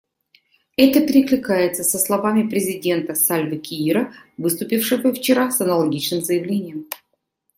Это 0.77 1.05
перекликается 1.05 1.83
со 1.83 1.99
словами 1.99 2.49
президента 2.49 3.13
Сальвы 3.13 3.59
Киира, 3.59 4.11
выступившего 4.35 5.13
вчера 5.13 5.51
с 5.51 5.61
аналогичным 5.61 6.23
заявлением. 6.23 6.87